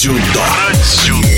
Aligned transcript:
Дзюдо. 0.00 1.29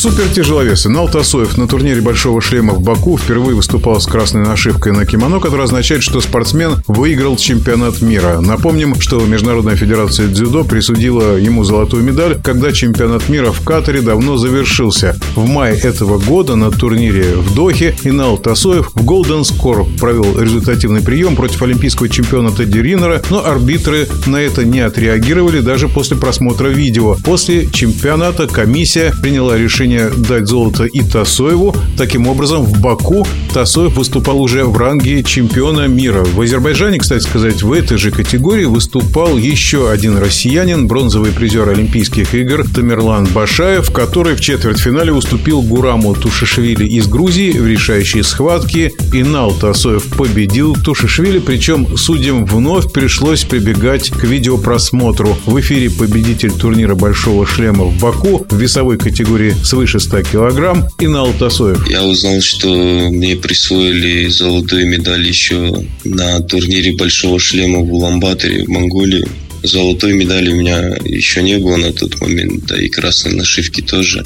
Супертяжеловес 0.00 0.86
Инал 0.86 1.10
Тасоев 1.10 1.58
на 1.58 1.68
турнире 1.68 2.00
«Большого 2.00 2.40
шлема» 2.40 2.72
в 2.72 2.80
Баку 2.80 3.18
впервые 3.18 3.54
выступал 3.54 4.00
с 4.00 4.06
красной 4.06 4.40
нашивкой 4.40 4.92
на 4.92 5.04
кимоно, 5.04 5.40
которая 5.40 5.66
означает, 5.66 6.02
что 6.02 6.22
спортсмен 6.22 6.82
выиграл 6.86 7.36
чемпионат 7.36 8.00
мира. 8.00 8.40
Напомним, 8.40 8.98
что 8.98 9.20
Международная 9.20 9.76
федерация 9.76 10.28
дзюдо 10.28 10.64
присудила 10.64 11.36
ему 11.36 11.64
золотую 11.64 12.02
медаль, 12.02 12.40
когда 12.42 12.72
чемпионат 12.72 13.28
мира 13.28 13.52
в 13.52 13.62
Катаре 13.62 14.00
давно 14.00 14.38
завершился. 14.38 15.18
В 15.34 15.46
мае 15.46 15.76
этого 15.76 16.18
года 16.18 16.56
на 16.56 16.70
турнире 16.70 17.34
в 17.34 17.54
Дохе 17.54 17.94
Инал 18.02 18.38
Тасоев 18.38 18.92
в 18.94 19.04
Golden 19.04 19.42
Score 19.42 19.98
провел 19.98 20.40
результативный 20.40 21.02
прием 21.02 21.36
против 21.36 21.62
олимпийского 21.62 22.08
чемпиона 22.08 22.52
Тедди 22.52 22.78
Риннера, 22.78 23.20
но 23.28 23.44
арбитры 23.44 24.08
на 24.24 24.36
это 24.36 24.64
не 24.64 24.80
отреагировали 24.80 25.60
даже 25.60 25.88
после 25.88 26.16
просмотра 26.16 26.68
видео. 26.68 27.16
После 27.22 27.68
чемпионата 27.70 28.46
комиссия 28.46 29.12
приняла 29.20 29.49
решение 29.56 30.10
дать 30.10 30.46
золото 30.46 30.84
и 30.84 31.02
Тасоеву. 31.02 31.74
Таким 31.96 32.26
образом, 32.26 32.64
в 32.64 32.80
Баку 32.80 33.26
Тасоев 33.52 33.96
выступал 33.96 34.40
уже 34.40 34.64
в 34.64 34.76
ранге 34.76 35.24
чемпиона 35.24 35.88
мира. 35.88 36.24
В 36.24 36.40
Азербайджане, 36.40 36.98
кстати 36.98 37.24
сказать, 37.24 37.62
в 37.62 37.72
этой 37.72 37.98
же 37.98 38.12
категории 38.12 38.64
выступал 38.64 39.36
еще 39.36 39.90
один 39.90 40.18
россиянин, 40.18 40.86
бронзовый 40.86 41.32
призер 41.32 41.68
Олимпийских 41.68 42.32
игр 42.34 42.64
Тамерлан 42.72 43.26
Башаев, 43.26 43.90
который 43.90 44.36
в 44.36 44.40
четвертьфинале 44.40 45.12
уступил 45.12 45.62
Гураму 45.62 46.14
Тушишвили 46.14 46.86
из 46.86 47.08
Грузии 47.08 47.50
в 47.50 47.66
решающей 47.66 48.22
схватке. 48.22 48.92
Инал 49.12 49.52
Тасоев 49.52 50.04
победил 50.16 50.76
Тушишвили, 50.76 51.40
причем 51.40 51.96
судьям 51.96 52.46
вновь 52.46 52.92
пришлось 52.92 53.42
прибегать 53.42 54.10
к 54.10 54.22
видеопросмотру. 54.22 55.36
В 55.44 55.58
эфире 55.60 55.90
победитель 55.90 56.52
турнира 56.52 56.94
«Большого 56.94 57.46
шлема» 57.46 57.84
в 57.84 57.98
Баку 57.98 58.46
в 58.48 58.56
весовой 58.56 58.96
категории 58.96 59.56
свыше 59.64 59.98
100 59.98 60.22
килограмм 60.22 60.84
и 61.00 61.08
на 61.08 61.22
Алтасоев. 61.22 61.88
Я 61.88 62.04
узнал, 62.04 62.40
что 62.40 62.68
мне 62.68 63.39
присвоили 63.40 64.28
золотую 64.28 64.86
медаль 64.86 65.26
еще 65.26 65.84
на 66.04 66.40
турнире 66.40 66.92
«Большого 66.96 67.38
шлема» 67.38 67.78
в 67.80 67.92
Уламбаторе 67.92 68.64
в 68.64 68.68
Монголии. 68.68 69.26
Золотой 69.62 70.14
медали 70.14 70.50
у 70.50 70.56
меня 70.56 70.96
еще 71.04 71.42
не 71.42 71.58
было 71.58 71.76
на 71.76 71.92
тот 71.92 72.20
момент, 72.20 72.66
да 72.66 72.80
и 72.80 72.88
красной 72.88 73.34
нашивки 73.34 73.80
тоже. 73.80 74.24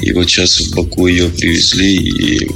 И 0.00 0.12
вот 0.12 0.28
сейчас 0.28 0.60
в 0.60 0.74
Баку 0.74 1.06
ее 1.06 1.28
привезли, 1.28 1.96
и 1.96 2.48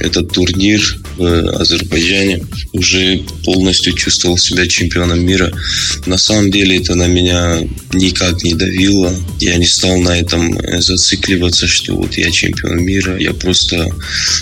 этот 0.00 0.32
турнир 0.32 0.80
в 1.16 1.60
Азербайджане, 1.60 2.44
уже 2.72 3.22
полностью 3.44 3.92
чувствовал 3.92 4.38
себя 4.38 4.66
чемпионом 4.66 5.24
мира. 5.24 5.52
На 6.06 6.18
самом 6.18 6.50
деле 6.50 6.78
это 6.78 6.94
на 6.94 7.06
меня 7.06 7.58
никак 7.92 8.42
не 8.44 8.54
давило. 8.54 9.14
Я 9.40 9.56
не 9.56 9.66
стал 9.66 9.98
на 9.98 10.18
этом 10.18 10.58
зацикливаться, 10.80 11.66
что 11.66 11.96
вот 11.96 12.16
я 12.16 12.30
чемпион 12.30 12.82
мира. 12.82 13.18
Я 13.18 13.32
просто 13.32 13.88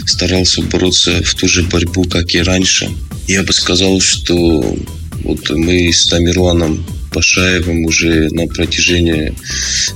старался 0.07 0.63
бороться 0.63 1.23
в 1.23 1.35
ту 1.35 1.49
же 1.49 1.63
борьбу, 1.65 2.05
как 2.05 2.35
и 2.35 2.41
раньше. 2.41 2.91
Я 3.27 3.43
бы 3.43 3.53
сказал, 3.53 4.01
что 4.01 4.77
вот 5.25 5.51
мы 5.51 5.93
с 5.93 6.07
Тамерланом 6.07 6.85
Пашаевым 7.17 7.87
уже 7.87 8.29
на 8.33 8.47
протяжении 8.47 9.33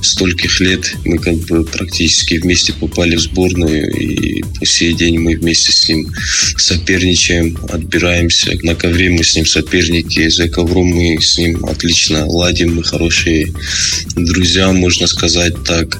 стольких 0.01 0.59
лет 0.59 0.91
мы 1.05 1.19
как 1.19 1.35
бы 1.35 1.63
практически 1.63 2.33
вместе 2.33 2.73
попали 2.73 3.15
в 3.15 3.19
сборную 3.19 3.91
и 3.95 4.41
по 4.41 4.65
сей 4.65 4.95
день 4.95 5.19
мы 5.19 5.35
вместе 5.35 5.71
с 5.71 5.87
ним 5.87 6.11
соперничаем, 6.57 7.59
отбираемся. 7.69 8.57
На 8.63 8.73
ковре 8.73 9.11
мы 9.11 9.23
с 9.23 9.35
ним 9.35 9.45
соперники, 9.45 10.27
за 10.29 10.49
ковром 10.49 10.87
мы 10.87 11.21
с 11.21 11.37
ним 11.37 11.63
отлично 11.63 12.25
ладим, 12.25 12.77
мы 12.77 12.83
хорошие 12.83 13.53
друзья, 14.15 14.71
можно 14.71 15.05
сказать 15.05 15.53
так. 15.63 15.99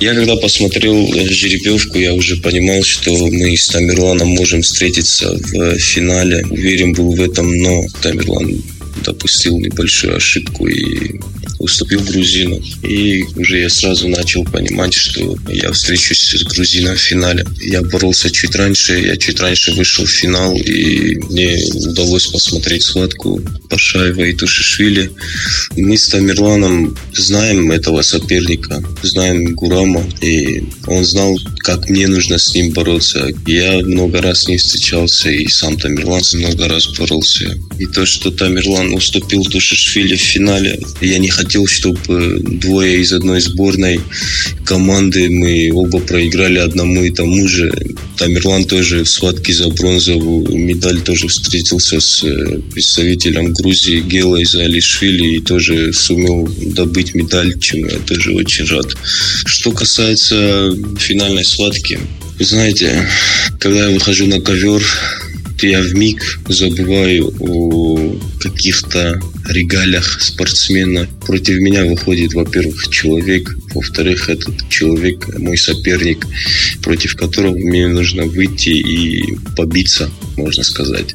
Я 0.00 0.14
когда 0.14 0.36
посмотрел 0.36 1.12
жеребьевку, 1.12 1.98
я 1.98 2.14
уже 2.14 2.36
понимал, 2.36 2.82
что 2.84 3.14
мы 3.26 3.54
с 3.54 3.68
Тамерланом 3.68 4.28
можем 4.28 4.62
встретиться 4.62 5.30
в 5.30 5.78
финале. 5.78 6.42
Уверен 6.48 6.94
был 6.94 7.14
в 7.14 7.20
этом, 7.20 7.54
но 7.54 7.84
Тамерлан 8.00 8.62
допустил 9.04 9.58
небольшую 9.58 10.16
ошибку 10.16 10.66
и 10.66 11.20
уступил 11.68 12.00
грузину. 12.00 12.60
И 12.82 13.24
уже 13.36 13.60
я 13.60 13.68
сразу 13.68 14.08
начал 14.08 14.44
понимать, 14.44 14.94
что 14.94 15.36
я 15.48 15.70
встречусь 15.72 16.34
с 16.34 16.44
грузином 16.44 16.96
в 16.96 17.00
финале. 17.00 17.46
Я 17.60 17.82
боролся 17.82 18.30
чуть 18.30 18.56
раньше, 18.56 18.98
я 18.98 19.16
чуть 19.16 19.40
раньше 19.40 19.72
вышел 19.72 20.04
в 20.04 20.10
финал, 20.10 20.56
и 20.56 21.16
мне 21.30 21.58
удалось 21.90 22.26
посмотреть 22.26 22.82
схватку 22.82 23.40
Пашаева 23.68 24.22
и 24.22 24.32
Тушишвили. 24.32 25.10
Мы 25.76 25.96
с 25.96 26.08
Тамерланом 26.08 26.96
знаем 27.12 27.70
этого 27.70 28.02
соперника, 28.02 28.82
знаем 29.02 29.54
Гурама, 29.54 30.04
и 30.22 30.64
он 30.86 31.04
знал, 31.04 31.38
как 31.58 31.88
мне 31.90 32.06
нужно 32.06 32.38
с 32.38 32.54
ним 32.54 32.72
бороться. 32.72 33.28
Я 33.46 33.78
много 33.80 34.22
раз 34.22 34.48
ним 34.48 34.58
встречался, 34.58 35.30
и 35.30 35.46
сам 35.48 35.78
Тамерлан 35.78 36.22
много 36.34 36.68
раз 36.68 36.86
боролся. 36.98 37.58
И 37.78 37.86
то, 37.86 38.06
что 38.06 38.30
Тамерлан 38.30 38.94
уступил 38.94 39.44
Тушишвили 39.44 40.16
в 40.16 40.20
финале, 40.20 40.80
я 41.00 41.18
не 41.18 41.28
хотел, 41.28 41.57
чтобы 41.66 42.40
двое 42.40 43.00
из 43.00 43.12
одной 43.12 43.40
сборной 43.40 44.00
команды 44.64 45.28
мы 45.30 45.70
оба 45.72 46.00
проиграли 46.00 46.58
одному 46.58 47.04
и 47.04 47.10
тому 47.10 47.46
же. 47.48 47.72
Тамерлан 48.16 48.64
тоже 48.64 49.04
в 49.04 49.08
схватке 49.08 49.52
за 49.52 49.68
бронзовую 49.68 50.56
медаль 50.56 51.00
тоже 51.00 51.28
встретился 51.28 52.00
с 52.00 52.24
э, 52.24 52.60
представителем 52.72 53.52
Грузии 53.52 54.00
Гела 54.00 54.36
из 54.36 54.54
Алишвили 54.54 55.36
и 55.36 55.40
тоже 55.40 55.92
сумел 55.92 56.48
добыть 56.74 57.14
медаль, 57.14 57.58
чем 57.60 57.86
я 57.86 57.98
тоже 57.98 58.32
очень 58.32 58.66
рад. 58.66 58.86
Что 59.46 59.70
касается 59.70 60.74
финальной 60.98 61.44
схватки, 61.44 61.98
вы 62.38 62.44
знаете, 62.44 63.08
когда 63.58 63.88
я 63.88 63.94
выхожу 63.94 64.26
на 64.26 64.40
ковер, 64.40 64.82
я 65.62 65.80
в 65.80 65.94
миг 65.94 66.40
забываю 66.48 67.34
о 67.40 68.16
каких-то 68.40 69.20
регалиях 69.48 70.20
спортсмена. 70.20 71.08
Против 71.26 71.58
меня 71.58 71.84
выходит, 71.84 72.34
во-первых, 72.34 72.88
человек, 72.88 73.56
во-вторых, 73.74 74.28
этот 74.28 74.68
человек 74.68 75.38
мой 75.38 75.56
соперник, 75.56 76.26
против 76.82 77.16
которого 77.16 77.54
мне 77.56 77.88
нужно 77.88 78.24
выйти 78.24 78.70
и 78.70 79.36
побиться, 79.56 80.10
можно 80.36 80.62
сказать. 80.62 81.14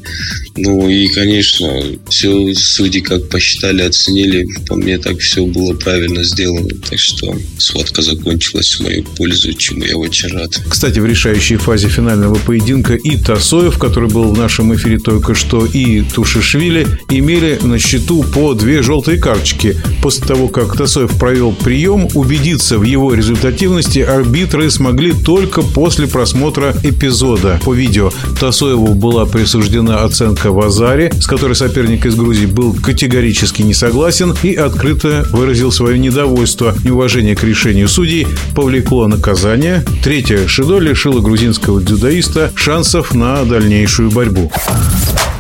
Ну 0.56 0.88
и, 0.90 1.08
конечно, 1.08 1.84
все 2.10 2.54
судьи 2.54 3.02
как 3.02 3.30
посчитали, 3.30 3.82
оценили. 3.82 4.46
По 4.68 4.76
мне 4.76 4.98
так 4.98 5.20
все 5.20 5.46
было 5.46 5.74
правильно 5.74 6.24
сделано. 6.24 6.70
Так 6.90 7.00
что 7.00 7.36
схватка 7.58 8.02
закончилась 8.02 8.76
в 8.76 8.82
мою 8.82 9.04
пользу, 9.04 9.54
чему 9.54 9.84
я 9.84 9.98
очень 9.98 10.30
рад. 10.30 10.62
Кстати, 10.70 11.00
в 11.00 11.06
решающей 11.06 11.58
фазе 11.58 11.90
финального 11.90 12.36
поединка 12.36 12.94
и 12.94 13.18
Тасоев, 13.18 13.78
который 13.80 14.10
был 14.10 14.32
в 14.34 14.38
нашем 14.38 14.76
эфире 14.76 15.00
только 15.00 15.34
что, 15.34 15.66
и 15.66 16.02
Тушишвили 16.02 16.88
имели 17.10 17.60
на 17.64 17.80
счету 17.80 18.23
по 18.24 18.54
две 18.54 18.82
желтые 18.82 19.20
карточки. 19.20 19.78
После 20.02 20.26
того, 20.26 20.48
как 20.48 20.76
Тасоев 20.76 21.18
провел 21.18 21.52
прием, 21.54 22.08
убедиться 22.14 22.78
в 22.78 22.84
его 22.84 23.14
результативности 23.14 24.00
арбитры 24.00 24.70
смогли 24.70 25.14
только 25.14 25.62
после 25.62 26.08
просмотра 26.08 26.76
эпизода 26.84 27.60
по 27.64 27.74
видео. 27.74 28.12
Тасоеву 28.40 28.94
была 28.94 29.26
присуждена 29.26 30.04
оценка 30.04 30.52
в 30.52 30.60
Азаре, 30.60 31.12
с 31.20 31.26
которой 31.26 31.56
соперник 31.56 32.06
из 32.06 32.16
Грузии 32.16 32.46
был 32.46 32.74
категорически 32.74 33.62
не 33.62 33.74
согласен 33.74 34.34
и 34.44 34.54
открыто 34.56 35.28
выразил 35.32 35.72
свое 35.72 35.98
недовольство. 35.98 36.76
Неуважение 36.84 37.36
к 37.36 37.44
решению 37.44 37.88
судей 37.88 38.28
повлекло 38.56 39.08
наказание. 39.08 39.84
Третье 40.04 40.48
Шидо 40.48 40.80
лишило 40.80 41.20
грузинского 41.22 41.82
дзюдоиста 41.82 42.52
шансов 42.56 43.14
на 43.14 43.44
дальнейшую 43.44 44.12
борьбу. 44.12 44.52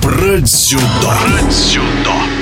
Про 0.01 0.39
дзюдо. 0.39 0.81
Про 1.03 1.49
дзюдо. 1.49 2.32